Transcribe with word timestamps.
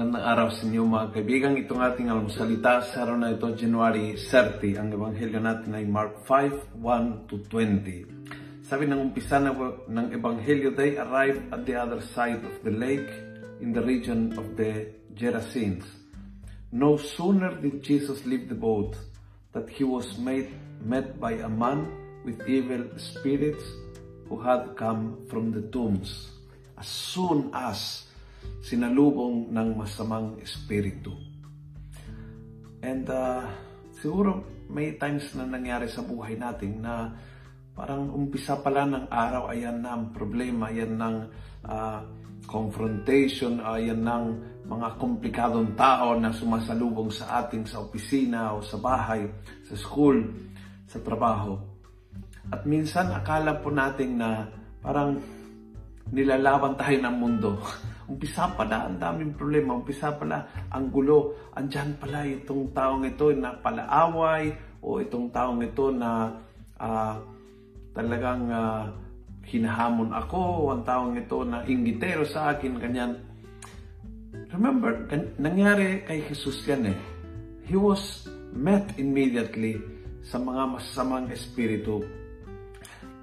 araw 0.00 0.48
sa 0.48 0.64
inyo 0.64 0.88
mga 0.88 1.12
kaibigan. 1.12 1.60
Itong 1.60 1.84
ating 1.84 2.08
almusalita 2.08 2.80
sa 2.88 3.04
araw 3.04 3.20
na 3.20 3.36
ito, 3.36 3.52
January 3.52 4.16
30. 4.16 4.80
Ang 4.80 4.96
ebanghelyo 4.96 5.36
natin 5.44 5.76
ay 5.76 5.84
Mark 5.84 6.24
5, 6.24 6.72
1 6.80 7.28
to 7.28 7.44
20. 7.52 8.64
Sabi 8.64 8.88
ng 8.88 8.96
umpisa 8.96 9.36
ng, 9.36 9.52
ng 9.92 10.08
ebanghelyo, 10.16 10.72
they 10.72 10.96
arrived 10.96 11.52
at 11.52 11.68
the 11.68 11.76
other 11.76 12.00
side 12.00 12.40
of 12.40 12.56
the 12.64 12.72
lake 12.72 13.12
in 13.60 13.76
the 13.76 13.84
region 13.84 14.32
of 14.40 14.56
the 14.56 14.88
Gerasenes. 15.12 15.84
No 16.72 16.96
sooner 16.96 17.52
did 17.60 17.84
Jesus 17.84 18.24
leave 18.24 18.48
the 18.48 18.56
boat 18.56 18.96
that 19.52 19.68
he 19.68 19.84
was 19.84 20.16
made, 20.16 20.48
met 20.80 21.20
by 21.20 21.36
a 21.44 21.50
man 21.52 21.92
with 22.24 22.40
evil 22.48 22.88
spirits 22.96 23.68
who 24.32 24.40
had 24.40 24.80
come 24.80 25.28
from 25.28 25.52
the 25.52 25.68
tombs. 25.68 26.32
As 26.80 26.88
soon 26.88 27.52
as 27.52 28.08
sinalubong 28.60 29.48
ng 29.48 29.68
masamang 29.76 30.36
espiritu. 30.44 31.12
And 32.80 33.04
uh, 33.08 33.44
siguro 34.00 34.64
may 34.70 34.96
times 34.96 35.34
na 35.36 35.44
nangyari 35.44 35.90
sa 35.90 36.00
buhay 36.00 36.38
natin 36.38 36.80
na 36.80 37.12
parang 37.74 38.12
umpisa 38.12 38.60
pala 38.60 38.84
ng 38.86 39.06
araw, 39.08 39.50
ayan 39.50 39.80
na 39.80 39.96
ang 39.96 40.12
problema, 40.12 40.68
ayan 40.68 41.00
ng 41.00 41.16
uh, 41.64 42.00
confrontation, 42.44 43.62
ayan 43.62 44.04
ng 44.04 44.24
mga 44.70 44.88
komplikadong 45.00 45.74
tao 45.74 46.14
na 46.14 46.30
sumasalubong 46.30 47.10
sa 47.10 47.42
ating 47.42 47.66
sa 47.66 47.82
opisina 47.82 48.54
o 48.54 48.62
sa 48.62 48.78
bahay, 48.78 49.26
sa 49.66 49.74
school, 49.74 50.22
sa 50.86 51.02
trabaho. 51.02 51.58
At 52.50 52.66
minsan 52.66 53.10
akala 53.10 53.58
po 53.58 53.70
natin 53.70 54.18
na 54.18 54.46
parang 54.82 55.18
nilalaban 56.10 56.74
tayo 56.78 56.98
ng 56.98 57.16
mundo. 57.16 57.50
Umpisa 58.10 58.50
pala 58.58 58.90
ang 58.90 58.98
daming 58.98 59.38
problema, 59.38 59.78
umpisa 59.78 60.10
pala 60.18 60.66
ang 60.74 60.90
gulo. 60.90 61.38
Andyan 61.54 61.94
pala 61.94 62.26
itong 62.26 62.74
taong 62.74 63.06
ito 63.06 63.30
na 63.30 63.54
palaaway 63.54 64.50
o 64.82 64.98
itong 64.98 65.30
taong 65.30 65.62
ito 65.62 65.94
na 65.94 66.34
uh, 66.82 67.14
talagang 67.94 68.50
uh, 68.50 68.90
hinahamon 69.46 70.10
ako 70.10 70.74
ang 70.74 70.82
taong 70.82 71.14
ito 71.14 71.46
na 71.46 71.62
inggitero 71.62 72.26
sa 72.26 72.50
akin, 72.50 72.82
ganyan. 72.82 73.22
Remember, 74.50 75.06
nangyari 75.38 76.02
kay 76.02 76.26
Jesus 76.26 76.66
yan 76.66 76.90
eh. 76.90 76.98
He 77.70 77.78
was 77.78 78.26
met 78.50 78.98
immediately 78.98 79.78
sa 80.26 80.42
mga 80.42 80.74
masasamang 80.74 81.30
espiritu 81.30 82.02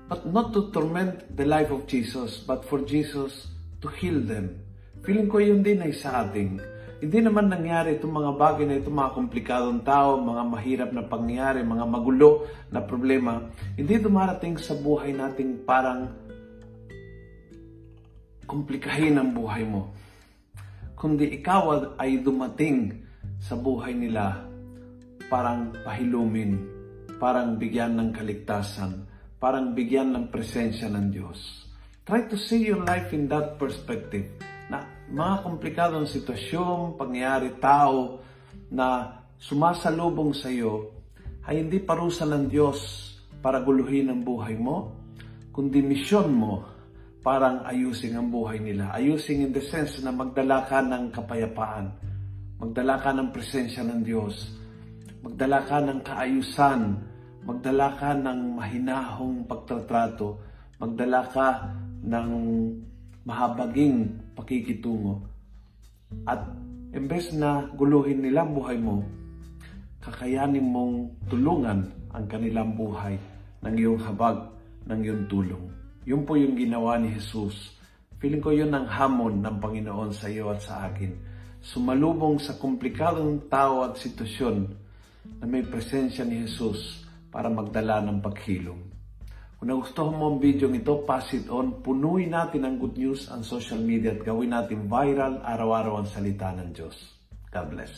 but 0.08 0.26
not 0.26 0.54
to 0.54 0.72
torment 0.72 1.36
the 1.36 1.46
life 1.46 1.70
of 1.72 1.86
Jesus, 1.88 2.40
but 2.40 2.64
for 2.64 2.80
Jesus 2.80 3.48
to 3.82 3.88
heal 3.88 4.20
them. 4.20 4.67
Feeling 5.08 5.32
ko 5.32 5.40
yun 5.40 5.64
din 5.64 5.80
ay 5.80 5.96
sa 5.96 6.28
ating. 6.28 6.60
Hindi 7.00 7.20
naman 7.24 7.48
nangyari 7.48 7.96
itong 7.96 8.12
mga 8.12 8.32
bagay 8.36 8.68
na 8.68 8.76
ito, 8.76 8.92
mga 8.92 9.16
komplikadong 9.16 9.80
tao, 9.88 10.20
mga 10.20 10.44
mahirap 10.44 10.90
na 10.92 11.08
pangyayari, 11.08 11.64
mga 11.64 11.88
magulo 11.88 12.44
na 12.68 12.84
problema. 12.84 13.40
Hindi 13.80 14.04
dumarating 14.04 14.60
sa 14.60 14.76
buhay 14.76 15.16
nating 15.16 15.64
parang 15.64 16.12
komplikahin 18.44 19.16
ang 19.16 19.32
buhay 19.32 19.64
mo. 19.64 19.96
Kundi 21.00 21.40
ikaw 21.40 21.96
ay 21.96 22.20
dumating 22.20 23.00
sa 23.40 23.56
buhay 23.56 23.96
nila 23.96 24.44
parang 25.32 25.72
pahilumin, 25.88 26.60
parang 27.16 27.56
bigyan 27.56 27.96
ng 27.96 28.10
kaligtasan, 28.12 29.08
parang 29.40 29.72
bigyan 29.72 30.12
ng 30.12 30.26
presensya 30.28 30.92
ng 30.92 31.16
Diyos. 31.16 31.64
Try 32.04 32.28
to 32.28 32.36
see 32.36 32.68
your 32.68 32.84
life 32.84 33.16
in 33.16 33.32
that 33.32 33.56
perspective 33.56 34.28
na 34.68 34.97
mga 35.08 35.36
komplikadong 35.40 36.04
sitwasyon, 36.04 37.00
pangyayari, 37.00 37.56
tao 37.64 38.20
na 38.68 39.16
sumasalubong 39.40 40.36
sa 40.36 40.52
iyo 40.52 40.92
ay 41.48 41.64
hindi 41.64 41.80
parusa 41.80 42.28
ng 42.28 42.52
Diyos 42.52 42.80
para 43.40 43.64
guluhin 43.64 44.12
ang 44.12 44.28
buhay 44.28 44.60
mo, 44.60 44.92
kundi 45.56 45.80
misyon 45.80 46.36
mo 46.36 46.68
parang 47.24 47.64
ayusin 47.64 48.20
ang 48.20 48.28
buhay 48.28 48.60
nila. 48.60 48.92
Ayusin 48.92 49.48
in 49.48 49.52
the 49.56 49.64
sense 49.64 50.04
na 50.04 50.12
magdala 50.12 50.68
ka 50.68 50.84
ng 50.84 51.16
kapayapaan, 51.16 51.88
magdala 52.60 53.00
ka 53.00 53.16
ng 53.16 53.32
presensya 53.32 53.88
ng 53.88 54.04
Diyos, 54.04 54.60
magdala 55.24 55.64
ka 55.64 55.88
ng 55.88 56.04
kaayusan, 56.04 56.82
magdala 57.48 57.96
ka 57.96 58.12
ng 58.12 58.60
mahinahong 58.60 59.48
pagtatrato, 59.48 60.36
magdala 60.84 61.32
ka 61.32 61.48
ng 62.04 62.32
mahabaging 63.24 64.27
pakikitungo. 64.38 65.26
At 66.30 66.46
imbes 66.94 67.34
na 67.34 67.66
guluhin 67.74 68.22
nila 68.22 68.46
ang 68.46 68.54
buhay 68.54 68.78
mo, 68.78 69.02
kakayanin 70.00 70.64
mong 70.64 71.26
tulungan 71.28 71.90
ang 72.14 72.26
kanilang 72.30 72.78
buhay 72.78 73.18
ng 73.66 73.74
iyong 73.76 74.00
habag, 74.06 74.48
ng 74.86 75.00
iyong 75.02 75.26
tulong. 75.28 75.66
Yun 76.08 76.24
po 76.24 76.40
yung 76.40 76.56
ginawa 76.56 76.96
ni 76.96 77.12
Jesus. 77.12 77.76
Feeling 78.22 78.40
ko 78.40 78.56
yun 78.56 78.72
ang 78.72 78.88
hamon 78.88 79.44
ng 79.44 79.58
Panginoon 79.60 80.16
sa 80.16 80.32
iyo 80.32 80.54
at 80.54 80.64
sa 80.64 80.88
akin. 80.88 81.12
Sumalubong 81.60 82.40
sa 82.40 82.56
komplikadong 82.56 83.52
tao 83.52 83.84
at 83.84 84.00
sitwasyon 84.00 84.58
na 85.44 85.46
may 85.46 85.68
presensya 85.68 86.24
ni 86.24 86.48
Jesus 86.48 87.04
para 87.28 87.52
magdala 87.52 88.00
ng 88.08 88.24
paghilom. 88.24 88.97
Kung 89.58 89.74
nagustuhan 89.74 90.14
mo 90.14 90.30
ang 90.30 90.38
video 90.38 90.70
ito, 90.70 91.02
pass 91.02 91.34
it 91.34 91.50
on. 91.50 91.82
Punuin 91.82 92.30
natin 92.30 92.62
ang 92.62 92.78
good 92.78 92.94
news 92.94 93.26
ang 93.34 93.42
social 93.42 93.82
media 93.82 94.14
at 94.14 94.22
gawin 94.22 94.54
natin 94.54 94.86
viral 94.86 95.42
araw-araw 95.42 95.98
ang 95.98 96.06
salita 96.06 96.54
ng 96.54 96.78
Diyos. 96.78 96.94
God 97.50 97.66
bless. 97.74 97.94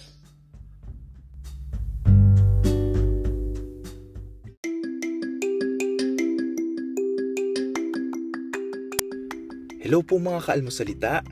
Hello 9.84 10.00
po 10.00 10.16
mga 10.16 10.40
kaalmosalita. 10.40 11.28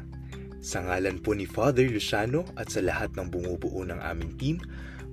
Sa 0.59 0.83
ngalan 0.83 1.23
po 1.23 1.39
ni 1.39 1.47
Father 1.47 1.87
Luciano 1.87 2.43
at 2.59 2.67
sa 2.67 2.83
lahat 2.83 3.15
ng 3.15 3.31
bumubuo 3.31 3.87
ng 3.87 4.03
aming 4.03 4.35
team, 4.35 4.59